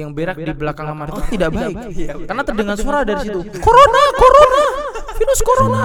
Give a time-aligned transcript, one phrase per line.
[0.00, 1.76] yang berak, di belakang kamar itu tidak baik.
[1.92, 3.44] Iya, Karena terdengar suara dari situ.
[3.60, 4.64] Corona, corona,
[5.20, 5.84] virus corona.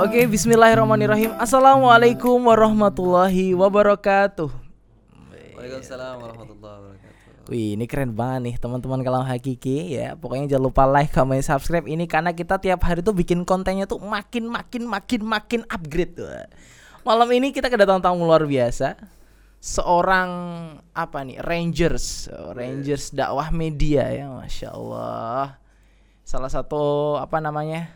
[0.00, 1.36] Oke, Bismillahirrahmanirrahim.
[1.36, 4.48] Assalamualaikum warahmatullahi wabarakatuh.
[5.52, 7.52] Waalaikumsalam warahmatullahi wabarakatuh.
[7.52, 10.16] Wih, ini keren banget nih teman-teman kalam hakiki ya.
[10.16, 14.00] Pokoknya jangan lupa like, comment, subscribe ini karena kita tiap hari tuh bikin kontennya tuh
[14.00, 16.32] makin makin makin makin upgrade tuh.
[17.04, 18.96] Malam ini kita kedatangan tamu luar biasa.
[19.58, 20.30] Seorang
[20.92, 21.42] apa nih?
[21.42, 25.58] Rangers, Rangers dakwah media ya, masya Allah.
[26.22, 26.82] Salah satu
[27.16, 27.90] apa namanya?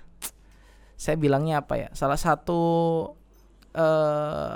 [0.94, 1.88] Saya bilangnya apa ya?
[1.92, 2.60] Salah satu
[3.70, 4.54] eh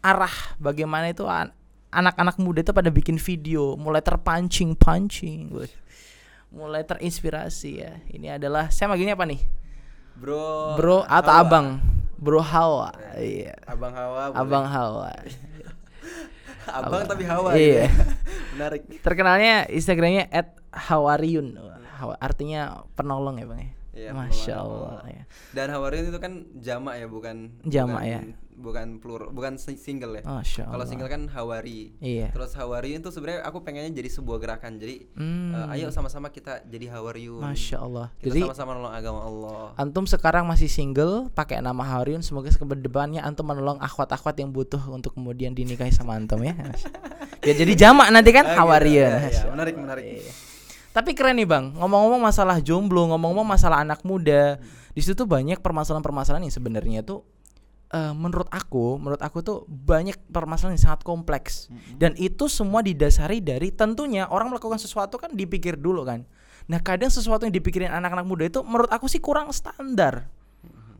[0.00, 1.52] arah bagaimana itu an-
[1.90, 5.48] anak-anak muda itu pada bikin video mulai terpancing pancing
[6.48, 9.40] mulai terinspirasi ya ini adalah saya manggilnya apa nih
[10.16, 11.40] Bro, bro atau Hawa.
[11.44, 11.66] abang
[12.16, 14.32] bro Hawa iya Abang Hawa.
[14.32, 14.40] boleh.
[14.40, 15.08] abang Hawa
[16.72, 17.54] Abang tapi Hawa.
[17.54, 17.58] Iya.
[17.58, 17.88] gitu ya.
[18.54, 18.82] Menarik.
[19.00, 20.24] terkenalnya instagramnya
[20.70, 21.56] hawariun
[22.00, 24.54] Hawa- artinya penolong ya bang ya Iya, masya.
[24.56, 28.20] Allah ya Dan Hawariun itu kan jamak ya, bukan Jamak ya.
[28.52, 30.22] Bukan plural, bukan si- single ya.
[30.22, 31.96] masya Kalau single kan Hawari.
[31.96, 34.76] iya Terus Hawariun itu sebenarnya aku pengennya jadi sebuah gerakan.
[34.76, 37.40] Jadi Hmm, eh, ayo sama-sama kita jadi Hawariun.
[37.40, 39.64] masya Allah Kita jadi sama-sama nolong agama Allah.
[39.74, 42.20] Antum sekarang masih single, pakai nama Hariun.
[42.20, 46.52] Semoga ke depannya antum menolong akhwat-akhwat yang butuh untuk kemudian dinikahi sama antum ya.
[47.48, 48.60] ya jadi jamak nanti kan Ah, gitu.
[48.60, 49.12] Hawariun.
[49.16, 50.04] Iya, iya, menarik, menarik.
[50.20, 50.32] Iya.
[50.90, 54.58] Tapi keren nih bang, ngomong-ngomong masalah jomblo, ngomong-ngomong masalah anak muda,
[54.90, 57.22] di situ tuh banyak permasalahan-permasalahan yang sebenarnya tuh
[57.94, 63.38] eh, menurut aku, menurut aku tuh banyak permasalahan yang sangat kompleks dan itu semua didasari
[63.38, 66.26] dari tentunya orang melakukan sesuatu kan dipikir dulu kan.
[66.66, 70.26] Nah kadang sesuatu yang dipikirin anak-anak muda itu menurut aku sih kurang standar.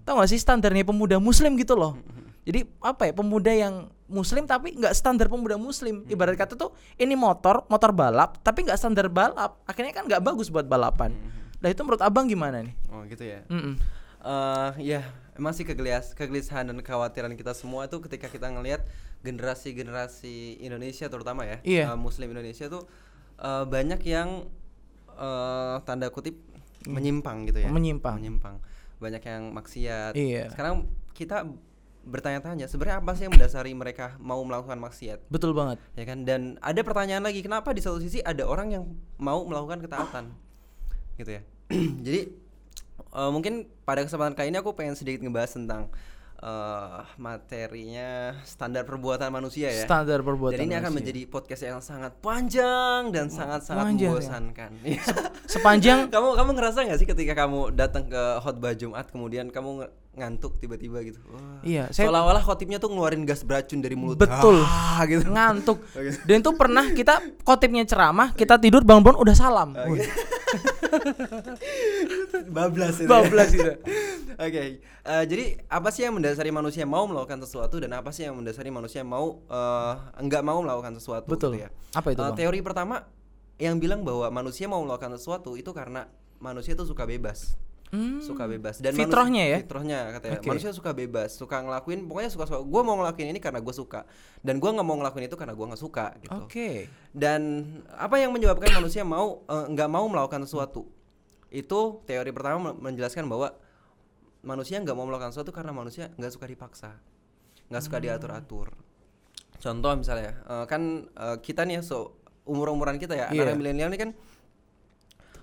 [0.06, 1.98] Tahu gak sih standarnya pemuda muslim gitu loh.
[2.46, 6.03] Jadi apa ya pemuda yang muslim tapi nggak standar pemuda muslim.
[6.05, 9.62] Ibarat kata tuh ini motor, motor balap tapi nggak standar balap.
[9.64, 11.14] Akhirnya kan nggak bagus buat balapan.
[11.56, 12.75] Nah itu menurut abang gimana nih?
[12.89, 13.41] Oh, gitu ya.
[13.47, 13.78] Mm-mm.
[14.20, 15.01] eh ya
[15.33, 18.84] emang sih kegelias kegelisahan dan kekhawatiran kita semua itu ketika kita ngelihat
[19.51, 21.84] generasi-generasi Indonesia terutama ya Iya.
[21.86, 22.84] eh, Muslim Indonesia tuh
[23.36, 24.45] eh, banyak yang
[25.11, 26.36] eh, tanda kutip
[26.83, 28.17] menyimpang gitu ya Menyimpang.
[28.17, 28.57] menyimpang
[28.96, 30.52] banyak yang maksiat Iya.
[30.52, 31.48] sekarang kita
[32.10, 35.78] bertanya-tanya sebenarnya apa sih yang mendasari mereka mau melakukan maksiat Betul banget.
[35.94, 38.84] ya kan dan ada pertanyaan lagi kenapa di satu sisi ada orang yang
[39.16, 40.34] mau melakukan ketaatan
[41.16, 41.42] gitu ya
[42.04, 42.20] jadi
[43.10, 45.86] eh, mungkin pada kesempatan kali ini aku pengen sedikit ngebahas tentang
[46.36, 48.08] eh, materinya
[48.42, 50.56] standar perbuatan manusia ya Standar perbuatan.
[50.56, 50.98] dan ini akan manusia.
[50.98, 54.10] menjadi podcast yang sangat panjang dan sangat-sangat panjang ya.
[54.10, 54.70] membosankan
[55.52, 60.58] sepanjang kamu kamu ngerasa nggak sih ketika kamu datang ke khotbah Jumat kemudian kamu ngantuk
[60.58, 61.62] tiba-tiba gitu Wah.
[61.62, 64.58] Iya, saya- seolah-olah khotibnya tuh ngeluarin gas beracun dari mulut Betul.
[64.66, 65.78] ah, gitu ngantuk.
[66.26, 69.70] Dan itu pernah kita kotipnya ceramah, kita tidur bangun-bangun udah salam.
[69.86, 70.02] Wih,
[72.50, 73.10] bablas itu ya.
[73.10, 73.72] Bablas gitu.
[74.44, 78.34] Oke, eh, jadi apa sih yang mendasari manusia mau melakukan sesuatu dan apa sih yang
[78.34, 81.28] mendasari manusia mau eh, enggak mau melakukan sesuatu?
[81.28, 81.60] Betul.
[81.60, 81.70] gitu ya?
[81.94, 82.34] Apa itu, Bang?
[82.34, 83.04] teori pertama
[83.60, 86.08] yang bilang bahwa manusia mau melakukan sesuatu itu karena
[86.40, 87.54] manusia itu suka bebas,
[87.90, 88.23] Hmm.
[88.23, 89.58] suka bebas dan Fitrahnya manusia, ya?
[89.67, 90.46] Fitrahnya katanya Oke.
[90.46, 92.58] manusia suka bebas, suka ngelakuin pokoknya suka suka.
[92.62, 94.06] Gue mau ngelakuin ini karena gue suka
[94.46, 96.39] dan gue nggak mau ngelakuin itu karena gue nggak suka gitu.
[96.46, 96.86] Oke.
[97.11, 100.86] Dan apa yang menyebabkan manusia mau eh, nggak mau melakukan sesuatu?
[101.51, 103.58] Itu teori pertama men- menjelaskan bahwa
[104.46, 106.95] manusia nggak mau melakukan sesuatu karena manusia nggak suka dipaksa,
[107.74, 108.70] nggak suka diatur-atur.
[109.58, 112.14] Contoh misalnya, eh, kan eh, kita nih so
[112.46, 113.51] umur umuran kita ya, Iya.
[113.51, 114.11] anak milenial ini kan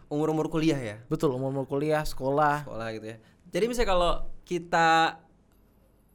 [0.07, 2.63] umur umur kuliah ya, Betul, umur-umur kuliah, sekolah.
[2.63, 3.17] sekolah gitu ya.
[3.47, 4.11] Jadi misalnya kalau
[4.43, 5.19] kita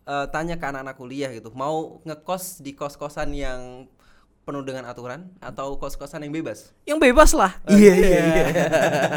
[0.03, 3.87] eh, tanya ke anak-anak kuliah gitu, mau ngekos di kos-kosan yang
[4.43, 6.75] penuh dengan aturan atau kos-kosan yang bebas?
[6.83, 7.53] Yang bebas lah.
[7.71, 8.25] Iya iya.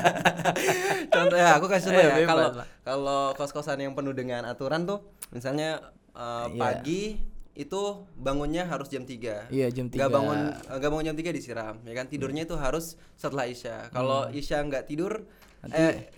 [1.15, 2.27] Contoh ya, aku kasih contoh Eh, ya.
[2.27, 2.47] Kalau
[2.83, 5.81] kalau kos-kosan yang penuh dengan aturan tuh, misalnya
[6.13, 6.59] eh, Iya.
[6.59, 7.01] pagi
[7.55, 7.81] itu
[8.15, 10.11] bangunnya harus jam 3 Iya, jam Gak 3.
[10.11, 12.85] bangun eh, gak bangun jam 3 disiram, ya kan tidurnya itu harus
[13.15, 13.87] setelah isya.
[13.89, 14.35] Kalau Hmm.
[14.35, 15.23] isya nggak tidur,
[15.65, 16.11] eh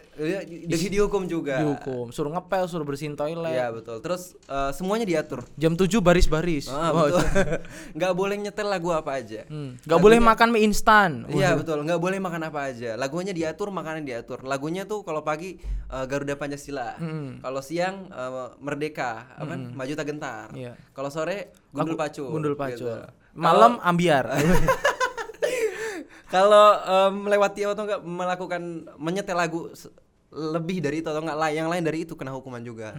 [0.90, 1.62] dihukum juga.
[1.62, 3.54] Dihukum, suruh ngepel, suruh bersihin toilet.
[3.54, 4.02] Iya betul.
[4.02, 5.46] Terus eh, semuanya diatur.
[5.56, 6.68] Jam 7 baris-baris.
[6.68, 7.22] Ah, betul.
[7.98, 9.46] nggak boleh nyetel lagu apa aja.
[9.46, 9.78] Hmm.
[9.80, 11.26] Gak boleh makan mie instan.
[11.28, 12.96] Iya betul, nggak boleh makan apa aja.
[12.96, 14.42] Lagunya diatur, makanan diatur.
[14.44, 17.44] Lagunya tuh kalau pagi eh, Garuda Pancasila, Mm.
[17.46, 19.62] kalau siang eh, Merdeka, apa kan?
[19.72, 20.48] Maju tak gentar.
[20.52, 20.74] Iya.
[20.92, 22.30] Kalau sore Gundul Lagu- Pacul.
[22.30, 22.62] Gundul gitu.
[22.90, 22.98] pacul.
[23.38, 24.26] Malam ambiar.
[26.28, 28.62] Kalau eh, melewati atau enggak melakukan
[29.00, 29.72] menyetel lagu
[30.32, 32.96] lebih dari itu atau enggak lah yang lain dari itu kena hukuman juga.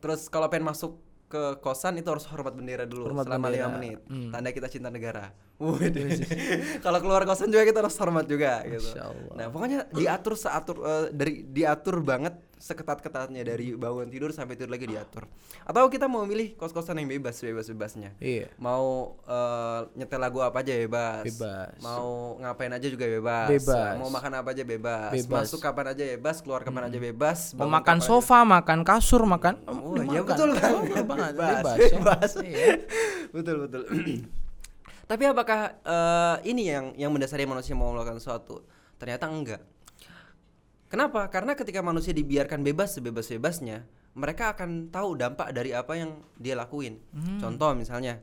[0.00, 1.00] Terus kalau pengen masuk
[1.34, 3.98] ke kosan itu harus hormat bendera dulu Hormat selama lima menit.
[4.06, 4.30] Hmm.
[4.30, 5.34] Tanda kita cinta negara.
[6.84, 8.90] Kalau keluar kosan juga kita harus hormat juga gitu.
[8.98, 9.34] Allah.
[9.38, 14.88] Nah, pokoknya diatur seatur eh, dari diatur banget seketat-ketatnya dari bangun tidur sampai tidur lagi
[14.88, 15.28] diatur.
[15.68, 18.16] Atau kita mau milih kos-kosan yang bebas, bebas-bebasnya.
[18.16, 18.48] Iya.
[18.56, 21.28] Mau eh, nyetel lagu apa aja bebas.
[21.28, 21.76] Bebas.
[21.84, 23.52] Mau ngapain aja juga bebas.
[23.52, 23.94] Bebas.
[24.00, 25.12] Mau makan apa aja bebas.
[25.12, 25.44] Bebas.
[25.44, 27.52] Masuk kapan aja bebas, keluar kapan aja bebas.
[27.52, 30.72] Mau makan sofa, makan kasur, makan Oh, udah iya betul kan.
[30.72, 31.32] Oh, banget.
[31.36, 31.76] Bebas, Bebas.
[31.76, 31.98] ya.
[32.00, 32.30] bebas.
[32.40, 32.66] Iya.
[33.36, 33.82] betul betul.
[35.10, 38.64] Tapi apakah eh, ini yang yang mendasari manusia mau melakukan sesuatu?
[38.96, 39.73] Ternyata enggak.
[40.88, 41.26] Kenapa?
[41.28, 43.82] Karena ketika manusia dibiarkan bebas sebebas-bebasnya,
[44.14, 47.02] mereka akan tahu dampak dari apa yang dia lakuin.
[47.10, 47.40] Hmm.
[47.42, 48.22] Contoh misalnya,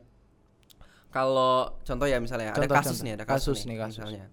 [1.12, 3.04] kalau contoh ya misalnya ada Contoh, kasus contoh.
[3.04, 3.98] nih, ada kasus, Kasus nih, nih, kasus.
[4.00, 4.24] misalnya.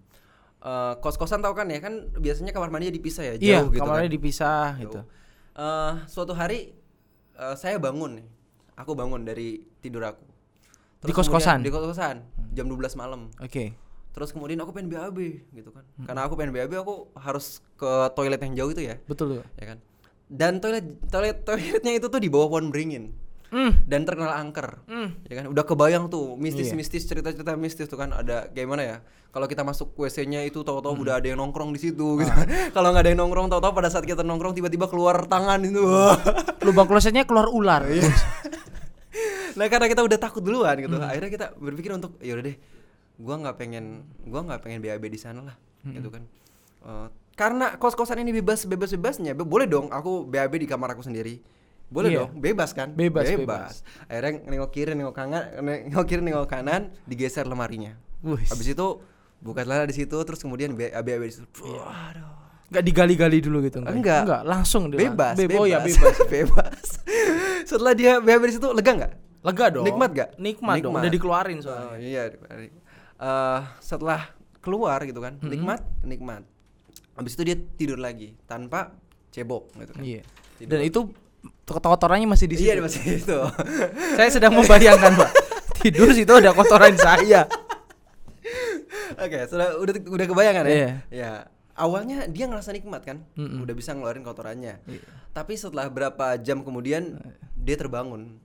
[0.59, 4.07] Eh, kos-kosan tahu kan ya kan biasanya kamar mandinya dipisah ya Iya, jauh gitu kamarnya
[4.07, 4.15] kan.
[4.15, 4.81] dipisah Jauh.
[4.83, 4.99] gitu.
[5.55, 6.75] Eh, suatu hari
[7.35, 8.27] eh, saya bangun nih.
[8.75, 10.23] Aku bangun dari tidur aku.
[10.23, 10.31] Di
[11.01, 11.59] kemudian- kos-kosan?
[11.59, 12.15] Di kos-kosan.
[12.51, 13.27] Jam 12 malam.
[13.39, 13.75] Oke.
[14.09, 15.17] Terus kemudian aku pengen BAB
[15.49, 15.85] gitu kan.
[15.95, 16.05] Hmm.
[16.05, 19.77] Karena aku pengen BAB aku harus ke toilet yang jauh itu ya, Betul ya kan.
[20.25, 23.13] Dan toilet toilet toiletnya itu tuh di bawah pohon beringin
[23.49, 23.73] Hmm.
[23.83, 24.77] dan terkenal angker.
[24.85, 25.17] Hmm.
[25.25, 26.37] Ya kan, udah kebayang tuh Iya.
[26.37, 28.97] mistis-mistis cerita-cerita mistis tuh kan ada gimana ya?
[29.29, 31.01] Kalau kita masuk WC-nya itu tahu-tahu Hmm.
[31.01, 32.29] udah ada yang nongkrong di situ gitu.
[32.29, 32.45] Ah.
[32.75, 35.81] Kalau nggak ada yang nongkrong tahu-tahu pada saat kita nongkrong tiba-tiba keluar tangan itu.
[36.65, 37.85] Lubang klosetnya keluar ular.
[37.85, 38.05] Iya.
[39.57, 41.03] nah karena kita udah takut duluan gitu Hmm.
[41.03, 42.57] akhirnya kita berpikir untuk ya udah deh
[43.19, 43.85] gua nggak pengen
[44.23, 45.93] gua nggak pengen BAB di sana lah Hmm.
[45.93, 46.23] gitu kan
[46.79, 51.03] Eh, karena kos-kosan ini bebas bebas bebasnya be- boleh dong aku BAB di kamar aku
[51.03, 51.43] sendiri
[51.85, 52.19] boleh Iya.
[52.21, 53.83] dong bebas kan Bebas, bebas.
[54.05, 58.43] akhirnya nengok kiri nengok kanan nengok kiri nengok kanan digeser lemarinya Wih.
[58.45, 58.87] habis itu
[59.39, 61.83] buka celana di situ terus kemudian BAB di situ Iya.
[62.69, 64.23] Enggak digali-gali dulu gitu Enggak.
[64.23, 66.15] Enggak, langsung dia bebas Be- bebas Oh ya bebas.
[66.29, 66.85] bebas
[67.69, 69.87] setelah dia BAB di situ lega nggak Lega dong.
[69.87, 70.29] Nikmat gak?
[70.35, 70.91] Nikmat, dong.
[70.91, 71.01] Nikmat.
[71.01, 71.95] Udah dikeluarin Oh, soalnya.
[71.97, 72.23] iya.
[72.27, 72.71] dikeluarin.
[73.19, 74.31] Eh, setelah
[74.63, 76.47] keluar gitu kan, nikmat, nikmat.
[77.19, 78.95] Habis itu dia tidur lagi tanpa
[79.29, 80.03] cebok gitu kan.
[80.03, 80.23] Iya.
[80.55, 80.71] Tidur.
[80.71, 80.99] Dan itu
[81.67, 82.71] kotorannya masih di situ.
[82.71, 83.39] Iya, masih itu.
[84.15, 85.31] Saya sedang membayangkan, Pak.
[85.83, 87.43] Tidur situ ada kotoran saya.
[89.19, 90.71] Oke, sudah udah udah kebayangan ya?
[90.71, 90.91] Iya.
[91.11, 91.31] Ya.
[91.79, 93.63] Awalnya dia ngerasa nikmat kan, Mm-mm.
[93.63, 94.83] udah bisa ngeluarin kotorannya.
[94.83, 95.03] Iya.
[95.31, 97.19] Tapi setelah berapa jam kemudian
[97.55, 98.39] dia terbangun.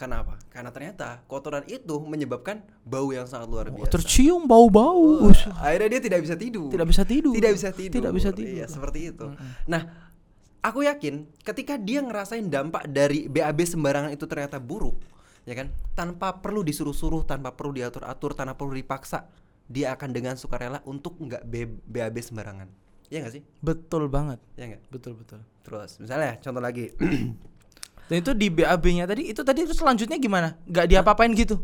[0.00, 0.40] Kenapa?
[0.48, 4.00] Karena ternyata kotoran itu menyebabkan bau yang sangat luar Oh, biasa.
[4.00, 5.28] tercium bau-bau.
[5.28, 6.72] Oh, akhirnya dia tidak bisa tidur.
[6.72, 7.36] Tidak bisa tidur.
[7.36, 7.94] Tidak bisa tidur.
[8.00, 8.56] Tidak bisa tidur.
[8.56, 9.28] Iya, seperti itu.
[9.68, 9.82] Nah,
[10.64, 14.96] aku yakin ketika dia ngerasain dampak dari BAB sembarangan itu ternyata buruk,
[15.44, 15.68] ya kan?
[15.92, 19.28] Tanpa perlu disuruh-suruh, tanpa perlu diatur-atur, tanpa perlu dipaksa,
[19.68, 21.44] dia akan dengan sukarela untuk nggak
[21.84, 22.72] BAB sembarangan.
[23.12, 23.42] Iya nggak sih?
[23.60, 24.40] Betul banget.
[24.56, 24.82] Iya nggak?
[24.88, 25.44] Betul betul.
[25.60, 26.88] Terus, misalnya contoh lagi.
[28.10, 30.58] Dan itu di BAB-nya tadi itu tadi itu selanjutnya gimana?
[30.66, 31.62] Nggak diapa-apain gitu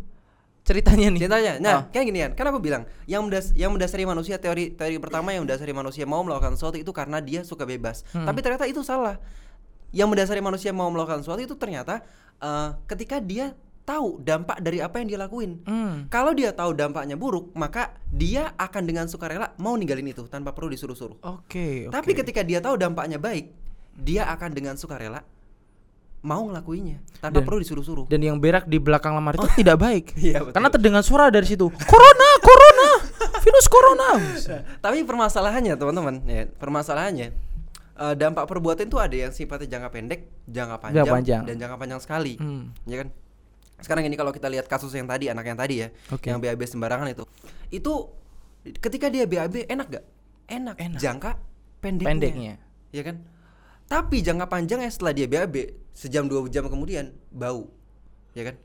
[0.66, 1.20] ceritanya nih.
[1.22, 1.82] Ceritanya, nah Oh.
[1.94, 5.46] kayak gini kan, kan aku bilang yang mendas yang mendasari manusia teori teori pertama yang
[5.46, 8.02] mendasari manusia mau melakukan sesuatu itu karena dia suka bebas.
[8.10, 8.26] Hmm.
[8.26, 9.22] Tapi ternyata itu salah.
[9.94, 12.02] Yang mendasari manusia mau melakukan sesuatu itu ternyata
[12.42, 13.54] eh, ketika dia
[13.86, 15.62] tahu dampak dari apa yang dia lakuin.
[15.62, 16.10] Hmm.
[16.10, 20.74] Kalau dia tahu dampaknya buruk, maka dia akan dengan sukarela mau ninggalin itu tanpa perlu
[20.74, 21.22] disuruh-suruh.
[21.22, 21.94] Oke, oke.
[21.94, 23.54] Tapi ketika dia tahu dampaknya baik,
[23.94, 25.22] dia akan dengan sukarela
[26.26, 28.06] mau ngelakuinya tanpa Dan- perlu disuruh-suruh.
[28.06, 30.04] dan yang berak di belakang lamar itu tidak baik.
[30.18, 30.52] Iya, betul.
[30.52, 31.70] Karena terdengar suara dari situ.
[31.70, 32.88] Corona, corona,
[33.38, 34.10] virus corona.
[34.84, 37.28] Tapi permasalahannya teman-teman, ya permasalahannya
[37.96, 41.42] eh, dampak perbuatan itu ada yang sifatnya jangka pendek, jangka panjang, Jangka panjang.
[41.46, 42.74] dan jangka panjang sekali, Hmm.
[42.84, 43.08] ya kan?
[43.76, 46.26] Sekarang ini kalau kita lihat kasus yang tadi, anak yang tadi ya, Oke.
[46.26, 47.22] yang BAB sembarangan itu,
[47.70, 47.92] itu
[48.76, 50.04] ketika dia BAB enak gak?
[50.46, 50.74] Enak.
[50.76, 50.98] Enak.
[50.98, 51.36] Jangka
[51.78, 52.54] pendeknya, Pendeknya.
[52.90, 53.16] ya kan?
[53.86, 55.54] Tapi jangka panjangnya setelah dia BAB
[55.94, 57.70] sejam dua jam kemudian bau,
[58.34, 58.56] ya kan?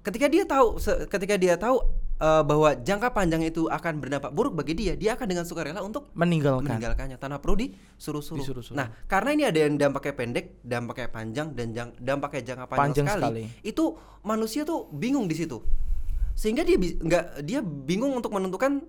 [0.00, 0.78] Ketika dia tahu,
[1.10, 1.82] ketika dia tahu
[2.16, 6.08] eh, bahwa jangka panjang itu akan berdampak buruk bagi dia, dia akan dengan sukarela untuk
[6.14, 6.64] Meninggalkan.
[6.72, 8.40] meninggalkannya tanpa perlu disuruh-suruh.
[8.40, 8.78] Disuruh-suruh.
[8.78, 13.06] Nah, karena ini ada yang dampaknya pendek, dampaknya panjang dan jang- dampaknya jangka panjang, Panjang
[13.10, 13.42] sekali, sekali.
[13.60, 13.84] Itu
[14.22, 15.58] manusia tuh bingung di situ.
[16.32, 18.80] Sehingga dia nggak dia bingung untuk menentukan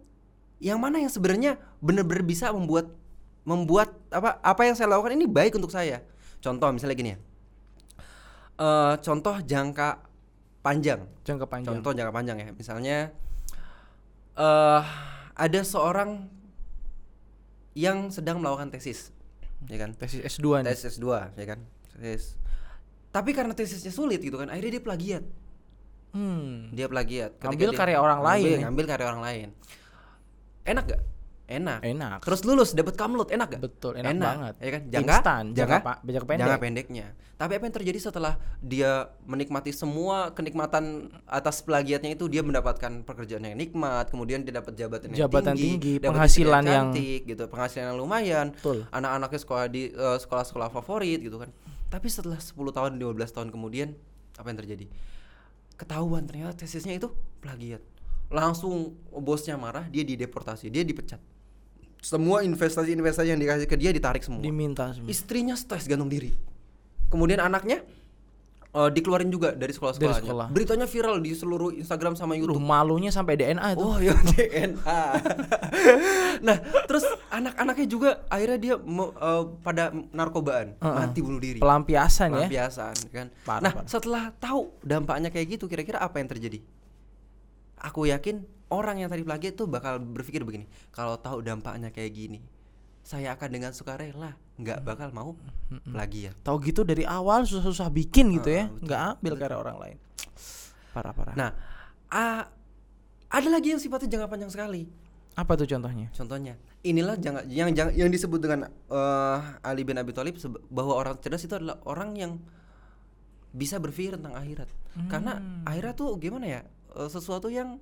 [0.62, 2.94] yang mana yang sebenarnya benar-benar bisa membuat
[3.42, 6.02] membuat apa apa yang saya lakukan ini baik untuk saya.
[6.42, 7.20] Contoh misalnya gini ya.
[8.62, 10.06] Eh, contoh jangka
[10.62, 11.02] panjang.
[11.26, 11.74] Jangka panjang.
[11.74, 12.98] Contoh jangka panjang ya, misalnya
[14.38, 14.82] eh
[15.34, 16.30] ada seorang
[17.74, 19.10] yang sedang melakukan tesis,
[19.66, 19.96] ya kan?
[19.96, 20.76] Tesis S2 nih.
[20.76, 21.08] Tesis S2,
[21.40, 21.60] ya kan?
[21.98, 22.36] Tesis.
[23.12, 25.24] Tapi karena tesisnya sulit gitu kan, akhirnya dia plagiat.
[26.12, 26.68] Hmm.
[26.76, 27.40] Dia plagiat.
[27.40, 28.60] Ketika Ngambil dia- karya orang lain ngambil, ya?
[28.68, 29.48] Ngambil karya orang lain.
[30.68, 31.02] Enak gak?
[31.52, 31.80] Enak.
[31.82, 32.18] Enak.
[32.24, 33.62] Terus lulus dapat kamlut enak gak?
[33.62, 34.56] Betul, enak banget.
[34.58, 34.82] Ya kan?
[34.88, 36.40] Jangka, Instan, jangka jangka, pa- jangka pendek.
[36.40, 37.08] jangka pendeknya.
[37.36, 38.92] Tapi apa yang terjadi setelah dia
[39.24, 40.84] menikmati semua kenikmatan
[41.26, 45.66] atas plagiatnya itu dia mendapatkan pekerjaan yang nikmat, kemudian dia dapat jabatan yang Jabatan tinggi,
[45.74, 48.48] tinggi, dapat penghasilan yang- cantik, gitu, penghasilan yang lumayan.
[48.90, 51.50] Anak-anaknya sekolah di eh, sekolah-sekolah favorit gitu kan.
[51.90, 53.98] Tapi setelah 10 tahun, 12 tahun kemudian
[54.38, 54.86] apa yang terjadi?
[55.76, 57.10] Ketahuan ternyata tesisnya itu
[57.42, 57.82] plagiat.
[58.30, 61.20] Langsung bosnya marah, dia dideportasi, dia dipecat.
[62.02, 64.42] Semua investasi-investasi yang dikasih ke dia ditarik semua.
[64.42, 65.06] Diminta semua.
[65.06, 66.34] Istrinya stres gantung diri.
[67.14, 67.86] Kemudian anaknya
[68.74, 70.26] eh, dikeluarin juga dari sekolah-sekolahnya.
[70.26, 70.48] sekolah.
[70.50, 72.58] Beritanya viral di seluruh Instagram sama Duh, YouTube.
[72.58, 73.86] malunya sampai DNA itu.
[73.86, 75.02] Oh ya DNA.
[76.42, 76.58] nah
[76.90, 80.98] terus anak-anaknya juga akhirnya dia eh, pada narkobaan Heeh.
[81.06, 81.60] mati bunuh diri.
[81.62, 82.50] Pelampiasan ya.
[82.50, 83.28] Pelampiasan kan.
[83.46, 83.86] Parah, nah parah.
[83.86, 86.66] setelah tahu dampaknya kayak gitu kira-kira apa yang terjadi?
[87.78, 90.66] Aku yakin orang yang tadi plagiat tuh bakal berpikir begini.
[90.90, 92.40] Kalau tahu dampaknya kayak gini,
[93.04, 95.36] saya akan dengan sukarela nggak bakal mau
[95.84, 96.38] plagiat.
[96.42, 98.64] Tahu gitu dari awal susah-susah bikin gitu ya.
[98.64, 99.98] Ah, betul, nggak ambil karya orang lain.
[100.92, 101.36] Parah-parah.
[101.36, 101.50] Nah,
[102.08, 102.48] a-
[103.28, 104.84] ada lagi yang sifatnya jangka panjang sekali.
[105.32, 106.12] apa tuh contohnya?
[106.12, 110.36] Contohnya, inilah jangan yang jangan yang disebut dengan eh, Ali bin Abi Thalib
[110.68, 112.36] bahwa orang cerdas itu adalah orang yang
[113.52, 114.68] bisa berpikir tentang akhirat.
[115.08, 115.64] Karena Hmm.
[115.64, 116.62] akhirat tuh gimana ya?
[116.92, 117.80] eh, sesuatu yang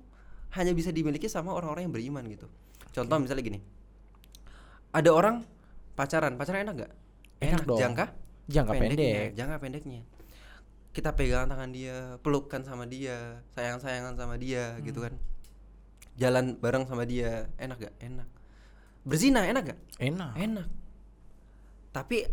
[0.50, 2.46] hanya bisa dimiliki sama orang-orang yang beriman gitu.
[2.90, 3.60] Contoh misalnya gini.
[4.90, 5.46] Ada orang
[5.94, 6.92] pacaran, pacaran enak gak?
[7.38, 7.78] Enak dong.
[7.78, 8.06] Jangka
[8.50, 9.30] Jangka pendeknya, pendek.
[9.38, 10.00] jangka pendeknya.
[10.90, 14.82] Kita pegang tangan dia, pelukkan sama dia, sayang-sayangan sama dia Hmm.
[14.82, 15.14] gitu kan.
[16.18, 17.94] Jalan bareng sama dia, enak gak?
[18.02, 18.26] Enak.
[19.06, 19.78] Berzina enak gak?
[20.02, 20.32] Enak.
[20.34, 20.68] Enak.
[21.94, 22.26] Tapi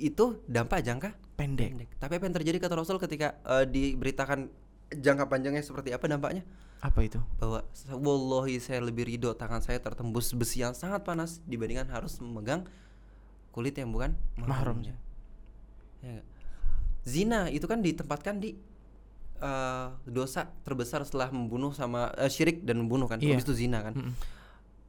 [0.00, 1.70] itu dampak jangka Pendek.
[1.70, 1.88] pendek.
[1.98, 4.50] Tapi apa yang terjadi kata Rasul ketika eh, diberitakan
[4.92, 6.42] jangka panjangnya seperti apa dampaknya?
[6.84, 7.16] Apa itu?
[7.40, 7.64] Bahwa
[7.96, 12.68] wallahi saya lebih ridho tangan saya tertembus besi yang sangat panas dibandingkan harus memegang
[13.54, 14.92] kulit yang bukan mahramnya.
[16.04, 16.20] Ya?
[17.04, 18.56] Zina itu kan ditempatkan di
[19.40, 23.16] eh, dosa terbesar setelah membunuh sama eh, syirik dan membunuh kan.
[23.16, 23.96] Habis itu zina kan.
[23.96, 24.12] Mm-mm.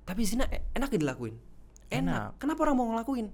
[0.03, 1.35] Tapi zina e- enak dilakuin.
[1.87, 1.95] Enak.
[1.95, 2.27] Enak.
[2.43, 3.27] Kenapa orang mau ngelakuin?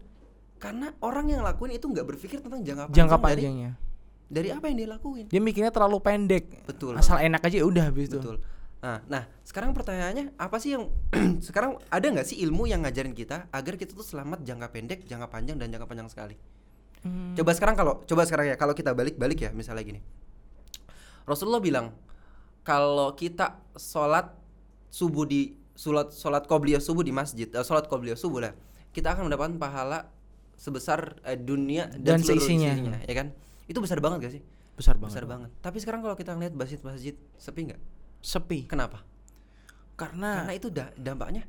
[0.62, 3.72] Karena orang yang lakuin itu nggak berpikir tentang jangka panjang Jangka panjangnya.
[3.74, 3.91] dari
[4.32, 5.26] apa yang dia lakuin.
[5.28, 6.64] Dia mikirnya terlalu pendek.
[6.64, 6.96] Betul.
[6.96, 8.18] Asal enak aja udah habis itu.
[8.18, 8.40] Betul.
[8.82, 10.90] Nah, nah, sekarang pertanyaannya apa sih yang
[11.48, 15.30] sekarang ada nggak sih ilmu yang ngajarin kita agar kita tuh selamat jangka pendek, jangka
[15.30, 16.36] panjang dan jangka panjang sekali?
[17.06, 17.38] Hmm.
[17.38, 20.02] Coba sekarang kalau coba sekarang ya kalau kita balik-balik ya misalnya gini.
[21.30, 21.94] Rasulullah bilang
[22.66, 24.34] kalau kita sholat
[24.90, 28.54] subuh di sholat sholat qobliyah subuh di masjid, eh, sholat qobliyah subuh lah,
[28.94, 30.10] kita akan mendapatkan pahala
[30.58, 32.74] sebesar eh, dunia Dan dan, seluruh seisinya.
[32.74, 33.28] isinya, ya kan?
[33.72, 34.44] Itu besar banget gak sih?
[34.76, 35.12] Besar banget.
[35.16, 35.50] Besar banget.
[35.58, 37.82] Tapi sekarang kalau kita ngeliat masjid-masjid sepi nggak?
[38.20, 38.60] Sepi.
[38.68, 39.00] Kenapa?
[39.96, 41.48] Karena Karena itu da- dampaknya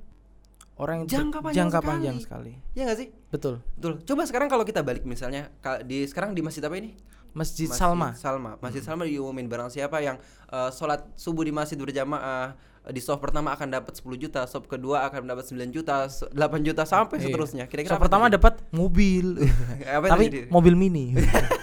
[0.75, 1.91] orang yang jangka panjang jangka sekali.
[1.91, 2.53] panjang sekali.
[2.73, 3.09] ya nggak sih?
[3.29, 3.55] Betul.
[3.75, 3.93] Betul.
[4.03, 5.51] Coba sekarang kalau kita balik misalnya
[5.83, 6.95] di sekarang di masjid apa ini?
[7.33, 8.13] Masjid, Salma.
[8.13, 8.61] Salma.
[8.61, 12.53] Masjid Salma diumumin barang siapa yang eh, sholat subuh di masjid berjamaah
[12.85, 16.29] eh, di soft pertama akan dapat 10 juta, soft kedua akan dapat 9 juta, so-
[16.29, 17.25] 8 juta sampai Iya.
[17.25, 17.65] seterusnya.
[17.65, 19.41] Kira-kira pertama dapat mobil.
[20.05, 20.49] Tapi terjadi?
[20.49, 21.17] mobil mini.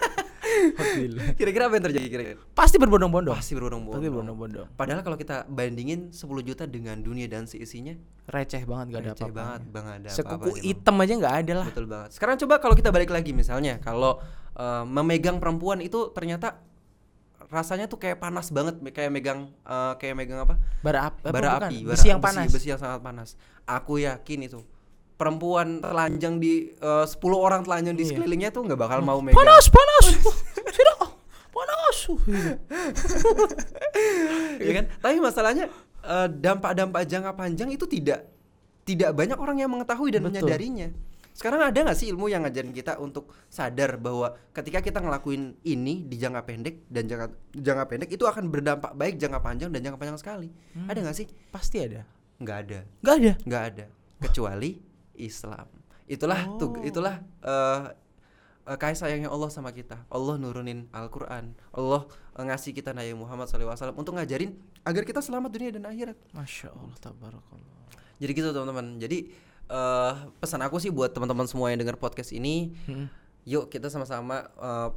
[1.34, 2.40] Kira-kira apa yang terjadi kira-kira?
[2.52, 3.34] Pasti berbondong-bondong.
[3.34, 3.96] Pasti berbondong-bondong.
[3.96, 4.68] Pasti berbondong-bondong.
[4.74, 7.96] Padahal kalau kita bandingin 10 juta dengan dunia dan seisinya,
[8.26, 9.36] Receh banget gak ada receh apa-apa.
[9.36, 10.62] banget, bang ada Sekuku Bang.
[10.62, 11.68] hitam aja nggak ada lah.
[11.68, 12.10] Betul banget.
[12.12, 14.22] Sekarang coba kalau kita balik lagi misalnya kalau
[14.54, 16.62] eh, memegang perempuan itu ternyata
[17.50, 20.62] rasanya tuh kayak panas banget kayak megang eh, kayak megang apa?
[20.80, 21.62] Bara, ap- apa bara bukan?
[21.66, 22.48] api, bara- besi yang panas.
[22.48, 23.34] Besi yang sangat panas.
[23.66, 24.62] Aku yakin itu
[25.20, 28.16] perempuan telanjang di eh, 10 orang telanjang di Iya.
[28.16, 29.36] sekelilingnya tuh nggak bakal mau megang.
[29.36, 30.06] Panas, panas.
[30.56, 30.98] Tidak.
[31.52, 31.98] Panas.
[34.64, 34.86] ya kan?
[34.98, 35.68] Tapi masalahnya
[36.02, 38.32] eh, dampak-dampak jangka panjang itu tidak
[38.88, 40.42] tidak banyak orang yang mengetahui dan Betul.
[40.42, 40.90] menyadarinya.
[41.30, 46.04] Sekarang ada nggak sih ilmu yang ngajarin kita untuk sadar bahwa ketika kita ngelakuin ini
[46.04, 50.00] di jangka pendek dan jangka jangka pendek itu akan berdampak baik jangka panjang dan jangka
[50.00, 50.48] panjang sekali.
[50.76, 50.92] Hmm.
[50.92, 51.28] Ada nggak sih?
[51.48, 52.04] Pasti ada.
[52.40, 53.32] Nggak ada, Nggak ada.
[53.46, 53.86] nggak ada.
[54.20, 54.72] Kecuali
[55.20, 55.68] Islam.
[56.06, 56.74] Itulah Oh.
[56.82, 57.82] itulah eh
[58.66, 59.98] eh, kasih sayangnya Allah sama kita.
[60.08, 61.54] Allah nurunin Al-Qur'an.
[61.70, 62.02] Allah
[62.34, 66.18] eh, ngasih kita Nabi Muhammad SAW untuk ngajarin agar kita selamat dunia dan akhirat.
[66.32, 67.78] Masya Allah, tabarakallah.
[68.18, 68.98] Jadi gitu teman-teman.
[68.98, 69.18] Jadi
[69.70, 73.06] eh pesan aku sih buat teman-teman semua yang dengar podcast ini, Hmm.
[73.44, 74.90] yuk kita sama-sama eh,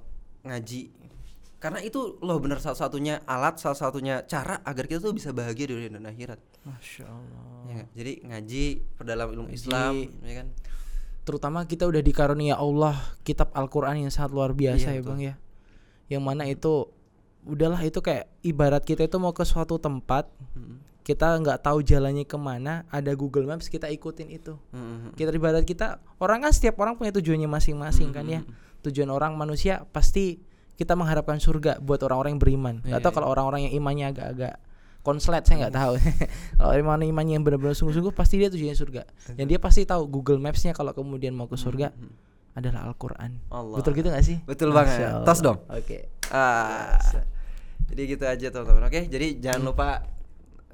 [0.43, 0.83] ngaji.
[1.63, 5.71] Karena itu loh bener salah satunya alat, salah satunya cara agar kita tuh bisa bahagia
[5.71, 6.43] di dunia dan akhirat.
[6.67, 7.47] Masya Allah.
[7.71, 7.83] Ya?
[7.95, 8.65] Jadi ngaji
[8.99, 10.51] perdalam ilmu Islam, ya kan?
[11.23, 15.09] Terutama kita udah dikarunia Allah kitab Al-Quran yang sangat luar biasa Iya, ya betul.
[15.15, 15.35] bang ya.
[16.11, 16.73] Yang mana itu
[17.43, 20.79] udahlah itu kayak ibarat kita itu mau ke suatu tempat Mm-mm.
[21.03, 25.15] kita nggak tahu jalannya ke mana ada Google Maps kita ikutin itu Mm-mm.
[25.19, 28.47] kita ibarat kita orang kan setiap orang punya tujuannya masing-masing kan ya
[28.87, 30.39] tujuan orang manusia pasti
[30.75, 33.15] kita mengharapkan surga buat orang-orang yang beriman Iya, atau iya.
[33.15, 34.55] kalau orang-orang yang imannya agak-agak
[35.01, 35.93] konslet saya nggak tahu
[36.59, 39.03] kalau iman imannya yang benar-benar sungguh-sungguh pasti dia tujuannya surga
[39.33, 41.91] dan dia pasti tahu Google Maps-nya kalau kemudian mau ke surga
[42.53, 43.77] adalah Al-Quran Allah.
[43.77, 45.03] betul gitu nggak sih Betul banget.
[45.03, 45.25] Allah.
[45.25, 45.59] Tos dong.
[45.65, 45.99] oke
[46.31, 46.97] Ah.
[47.85, 48.89] Jadi gitu aja teman-teman.
[48.89, 50.01] Oke, jadi jangan lupa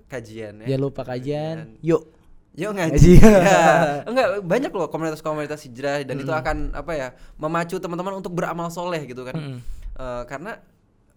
[0.07, 0.67] kajian ya.
[0.69, 2.07] jangan lupa kajian yuk
[2.55, 3.13] Yuk Ngaji.
[3.23, 4.03] ya.
[4.11, 8.99] Enggak banyak loh komunitas-komunitas hijrah dan itu akan apa ya memacu teman-teman untuk beramal soleh
[9.05, 9.31] gitu kan.
[9.33, 9.59] Mm-mm.
[9.99, 10.63] Eh, karena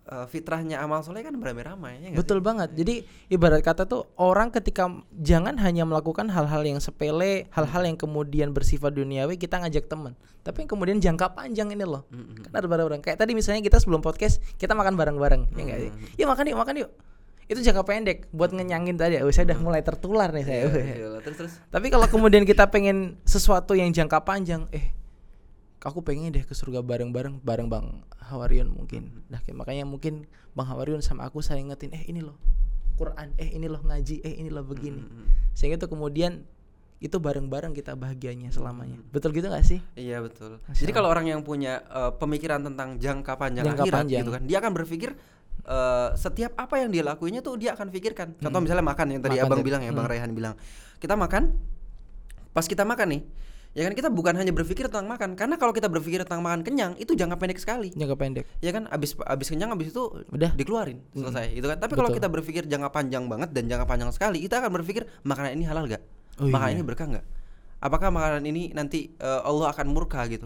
[0.09, 2.73] eh, fitrahnya amal soleh kan beramai-ramai ya Betul banget.
[2.73, 8.49] Jadi ibarat kata tuh orang ketika jangan hanya melakukan hal-hal yang sepele, hal-hal yang kemudian
[8.57, 10.17] bersifat duniawi kita ngajak teman.
[10.41, 12.09] Tapi yang kemudian jangka panjang ini loh.
[12.49, 13.05] Kan ada bareng-bareng.
[13.05, 15.91] Kayak tadi misalnya kita sebelum podcast kita makan bareng-bareng, ya enggak sih?
[16.17, 16.91] Yuk makan yuk, makan yuk.
[17.45, 19.21] Itu jangka pendek buat ngenyangin tadi.
[19.21, 20.61] Oh, saya udah mulai tertular nih saya.
[20.71, 21.03] sih?
[21.03, 21.53] Iya, Terus terus.
[21.69, 24.95] Tapi kalau kemudian kita pengen sesuatu yang jangka panjang, eh
[25.81, 29.25] aku pengen deh ke surga bareng-bareng bareng Bang Hawarion mungkin.
[29.33, 32.37] Nah, kayak makanya mungkin Bang Hawarion sama aku saya ingetin, eh ini loh
[32.99, 35.01] Quran, eh ini loh ngaji, eh ini loh begini.
[35.57, 36.45] Sehingga itu kemudian
[37.01, 39.01] itu bareng-bareng kita bahagianya selamanya.
[39.09, 39.81] Betul gitu gak sih?
[39.97, 40.61] Iya betul.
[40.69, 44.21] Masya Jadi kalau orang yang punya eh, pemikiran tentang jangka panjang Jangka akhirat panjang.
[44.21, 45.17] gitu kan, dia akan berpikir
[45.65, 48.37] eh, setiap apa yang dia lakuinnya tuh dia akan pikirkan.
[48.37, 49.49] Contoh misalnya makan yang tadi Hmm.
[49.49, 49.67] Makan abang tadi.
[49.73, 50.53] bilang ya, bang Raihan bilang,
[51.01, 51.43] kita makan,
[52.53, 53.21] pas kita makan nih,
[53.71, 56.93] ya kan kita bukan hanya berpikir tentang makan, karena kalau kita berpikir tentang makan kenyang
[56.99, 57.89] itu jangka pendek sekali.
[57.95, 58.45] Jangka pendek.
[58.59, 60.51] Ya kan, abis abis kenyang abis itu Udah.
[60.53, 61.77] dikeluarin selesai, gitu kan.
[61.79, 65.55] Tapi kalau kita berpikir jangka panjang banget dan jangka panjang sekali, kita akan berpikir makanan
[65.55, 66.03] ini halal gak?
[66.39, 66.77] Oh makanan iya.
[66.79, 67.25] ini berkah nggak?
[67.81, 70.45] Apakah makanan ini nanti eh, Allah akan murka gitu?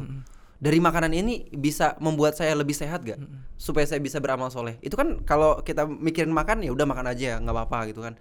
[0.56, 3.20] Dari makanan ini bisa membuat saya lebih sehat gak?
[3.60, 4.80] Supaya saya bisa beramal soleh.
[4.80, 8.16] Itu kan kalau kita mikirin makan ya udah makan aja nggak apa-apa gitu kan.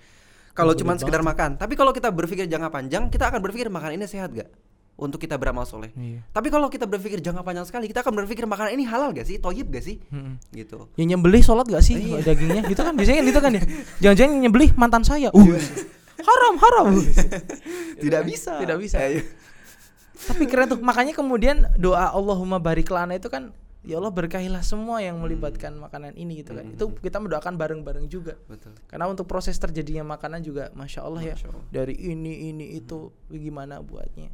[0.54, 1.50] Kalau cuman banget sekedar makan.
[1.58, 4.46] Tapi kalau kita berpikir jangka panjang, kita akan berpikir makan ini sehat gak?
[4.94, 5.90] Untuk kita beramal soleh.
[5.92, 6.22] Iya.
[6.30, 9.42] Tapi kalau kita berpikir jangka panjang sekali, kita akan berpikir makanan ini halal gak sih?
[9.42, 9.98] Toyib gak sih?
[10.06, 10.38] Mm-mm.
[10.54, 10.86] Gitu.
[10.94, 12.22] Yang nyembelih sholat gak sih Iya.
[12.22, 12.62] dagingnya?
[12.62, 13.62] Gitu kan biasanya gitu kan ya.
[13.98, 15.34] Jangan-jangan yang nyembelih mantan saya.
[15.34, 15.42] Uh.
[16.22, 16.86] haram, haram.
[18.06, 18.62] Tidak bisa.
[18.62, 19.02] Tidak bisa.
[19.02, 19.26] Eh,
[20.24, 20.78] Tapi keren tuh.
[20.78, 23.50] Makanya kemudian doa Allahumma barik lana itu kan
[23.84, 26.70] ya Allah berkahilah semua yang melibatkan makanan ini gitu kan.
[26.70, 28.38] Itu kita mendoakan bareng-bareng juga.
[28.46, 28.78] Betul.
[28.86, 31.64] Karena untuk proses terjadinya makanan juga masya Allah ya Masya Allah.
[31.68, 34.30] dari ini ini itu gimana buatnya.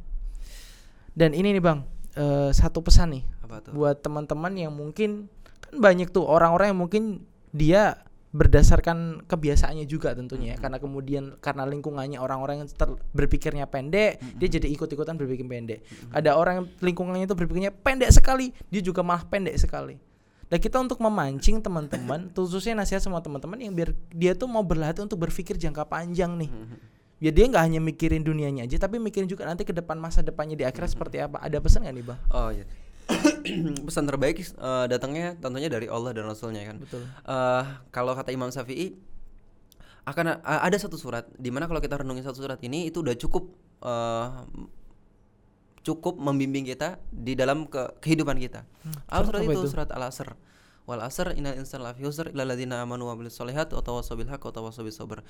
[1.11, 1.79] Dan ini nih bang
[2.15, 3.71] eh, satu pesan nih Apa tuh?
[3.75, 5.27] buat teman-teman yang mungkin
[5.61, 7.03] kan banyak tuh orang-orang yang mungkin
[7.51, 7.99] dia
[8.31, 10.57] berdasarkan kebiasaannya juga tentunya ya.
[10.63, 15.83] Karena kemudian karena lingkungannya orang-orang yang ter- berpikirnya pendek dia jadi ikut-ikutan berpikir pendek.
[16.15, 19.99] Ada orang yang lingkungannya itu berpikirnya pendek sekali dia juga malah pendek sekali.
[20.47, 25.03] Dan kita untuk memancing teman-teman khususnya nasihat semua teman-teman yang biar dia tuh mau berlatih
[25.03, 26.51] untuk berpikir jangka panjang nih
[27.21, 30.57] ya dia nggak hanya mikirin dunianya aja tapi mikirin juga nanti ke depan masa depannya
[30.57, 32.65] di akhirat seperti apa ada pesan nggak nih bang Oh iya.
[33.87, 36.79] Pesan terbaik eh, datangnya tentunya dari Allah dan Rasulnya kan.
[36.79, 37.03] Betul.
[37.03, 38.95] Eh, kalau kata Imam Syafi'i
[40.07, 43.13] akan a- ada satu surat di mana kalau kita renungin satu surat ini itu udah
[43.19, 43.51] cukup
[43.83, 44.27] eh,
[45.81, 48.63] cukup membimbing kita di dalam ke kehidupan kita.
[49.09, 49.59] Apa surat surat itu?
[49.59, 49.67] itu?
[49.69, 50.29] Surat Al-Asr.
[50.89, 54.25] Wal asr innal insana lafi khusr illa alladziina amanu wa amilus solihat wa tawassaw bil
[54.29, 55.21] haqq wa tawassaw bis sabr.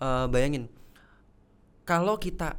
[0.00, 0.68] Eh, bayangin
[1.84, 2.56] kalau kita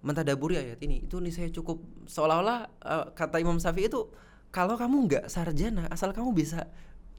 [0.00, 4.10] mentadaburi ayat ini itu nih saya cukup seolah-olah eh, kata Imam Syafi'i itu
[4.50, 6.66] kalau kamu nggak sarjana asal kamu bisa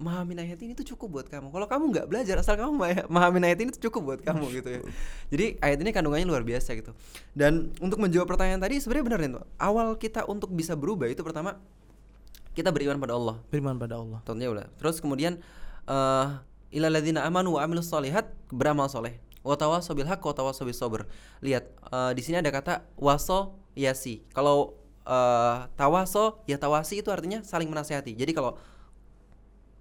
[0.01, 1.53] memahami ayat ini itu cukup buat kamu.
[1.53, 4.69] Kalau kamu nggak belajar asal kamu ma- memahami ayat ini itu cukup buat kamu gitu
[4.73, 4.81] ya.
[5.29, 6.97] Jadi ayat ini kandungannya luar biasa gitu.
[7.37, 11.61] Dan untuk menjawab pertanyaan tadi sebenarnya benar nih awal kita untuk bisa berubah itu pertama
[12.57, 13.37] kita beriman pada Allah.
[13.53, 14.19] Beriman pada Allah.
[14.25, 14.65] Tentunya udah.
[14.81, 15.37] Terus kemudian
[15.85, 16.27] eh
[16.73, 19.21] ilal ladzina amanu wa amilus solihat beramal soleh.
[19.41, 21.05] Wa tawassaw bil haqq wa tawassaw bis sabr.
[21.41, 24.21] Lihat eh, di sini ada kata waso yasi.
[24.31, 28.13] Kalau eh tawaso ya tawasi itu artinya saling menasihati.
[28.13, 28.53] Jadi kalau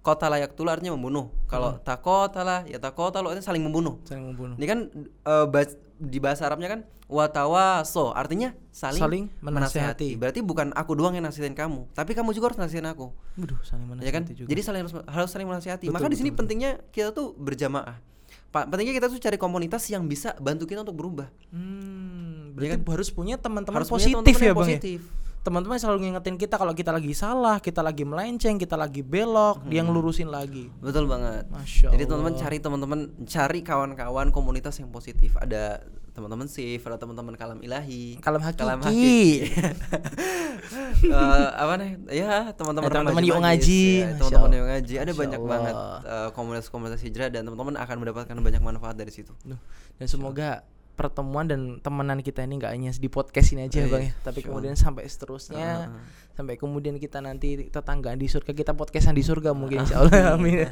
[0.01, 1.29] kota layak tulu artinya membunuh.
[1.45, 4.01] Kalau takotala ya takotalo artinya saling membunuh.
[4.01, 10.15] saling membunuh Ini kan eh, bas- di bahasa Arabnya kan watawaso artinya saling, Saling menasehati.
[10.15, 13.11] Berarti bukan aku doang yang nasihatin kamu, tapi kamu juga harus nasihatin aku.
[13.37, 14.23] Waduh, saling Ya kan?
[14.31, 14.47] juga.
[14.47, 15.91] Jadi saling harus, harus saling menasihati.
[15.91, 17.99] Betul, Maka di sini pentingnya kita tuh berjamaah.
[18.51, 21.31] Pak, pentingnya kita tuh cari komunitas yang bisa bantu kita untuk berubah.
[21.55, 22.91] hmm, Ya berarti kan?
[22.99, 24.67] harus punya teman-teman Harus punya positif teman-teman ya, yang Bang.
[24.67, 24.99] ya?
[25.41, 29.81] Teman-teman selalu ngingetin kita kalau kita lagi salah, kita lagi melenceng, kita lagi belok, dia
[29.81, 30.69] ngelurusin lagi.
[30.77, 31.49] Betul banget.
[31.49, 35.33] Masya Jadi teman-teman cari teman-teman cari kawan-kawan komunitas yang positif.
[35.41, 38.21] Ada teman-teman safe, ada teman-teman kalam ilahi.
[38.21, 38.61] Kalam hakiki.
[38.85, 39.25] hakiki.
[41.01, 41.91] Eh, apa nih?
[42.13, 43.83] Ya, teman-teman Ya, teman-teman yuk ngaji.
[44.05, 44.93] ya, teman-teman yuk ngaji.
[45.01, 45.51] Ada Masya banyak Allah.
[45.51, 45.75] banget
[46.05, 49.33] eh, komunitas-komunitas hijrah dan teman-teman akan mendapatkan banyak manfaat dari situ.
[49.97, 50.61] Dan semoga
[50.93, 54.39] pertemuan dan temenan kita ini nggak hanya di podcast ini aja Iya, bang ya, tapi
[54.43, 56.03] insya kemudian sampai seterusnya, Heeh.
[56.35, 60.67] sampai kemudian kita nanti tetanggaan di surga kita podcastan di surga mungkin insya Allah amin.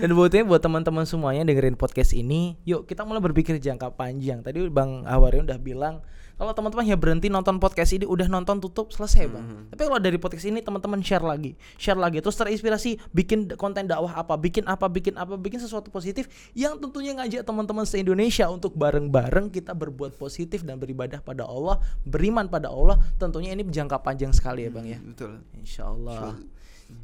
[0.00, 4.44] dan buatnya buat teman-teman semuanya dengerin podcast ini, yuk kita mulai berpikir jangka panjang.
[4.44, 6.04] Tadi bang Awarion udah bilang
[6.40, 9.44] kalau teman-teman ya berhenti nonton podcast ini udah nonton tutup selesai bang.
[9.44, 9.76] Mhm.
[9.76, 14.16] Tapi kalau dari podcast ini teman-teman share lagi, share lagi, terus terinspirasi bikin konten dakwah
[14.16, 18.72] apa, bikin apa, bikin apa, bikin sesuatu positif yang tentunya ngajak teman-teman se Indonesia untuk
[18.72, 21.76] bareng-bareng kita berbuat positif dan beribadah pada Allah,
[22.08, 22.96] beriman pada Allah.
[23.20, 24.98] Tentunya ini jangka panjang sekali ya bang ya.
[25.04, 25.44] Betul.
[25.60, 26.40] Insya Allah.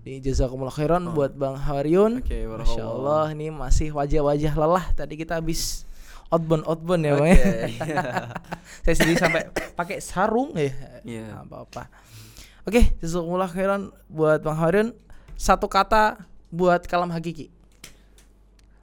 [0.07, 2.19] Ini jazakumullah khairan buat Bang Haryun.
[2.19, 2.25] Oh.
[2.25, 2.83] Oke, Masya.
[2.89, 4.87] Allah ini masih wajah-wajah lelah.
[4.97, 5.85] Tadi kita habis
[6.31, 7.39] outbound outbound ya bang Oke.
[7.39, 8.03] ya.
[8.85, 9.43] Saya sendiri sampai
[9.75, 10.71] pakai sarung ya.
[11.07, 11.25] Iya.
[11.43, 11.83] Nggak apa-apa.
[12.67, 14.91] Oke, jazakumullah khairan buat Bang Haryun.
[15.39, 16.19] Satu kata
[16.51, 17.55] buat kalam hakiki.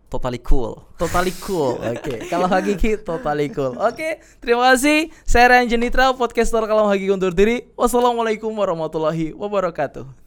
[0.08, 0.86] Totally cool.
[0.95, 1.82] Totally cool.
[1.91, 3.73] Oke, kalau hakiki totally cool.
[3.82, 5.10] Oke, terima kasih.
[5.25, 7.67] Saya Ryan Jenitra, podcaster kalam hakiki undur diri.
[7.73, 10.22] Wassalamualaikum warahmatullahi wabarakatuh.